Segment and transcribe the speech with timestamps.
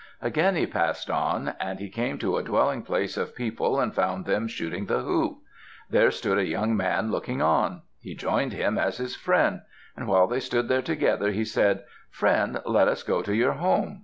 [0.19, 1.53] Again he passed on.
[1.59, 5.37] And he came to a dwelling place of people and found them shooting the hoop.
[5.91, 7.83] There stood a young man looking on.
[7.99, 9.61] He joined him as his friend.
[9.95, 13.99] While they stood there together, he said: "Friend, let us go to your home."